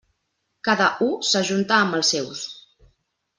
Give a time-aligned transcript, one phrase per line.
[0.67, 2.43] Cada u s'ajunta amb els seus.